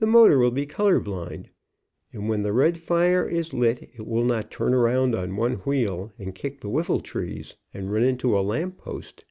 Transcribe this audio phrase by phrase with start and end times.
[0.00, 1.48] The motor will be color blind,
[2.12, 6.12] and when the red fire is lit it will not turn around on one wheel
[6.18, 9.24] and kick the whiffle trees, and run into a lamp post.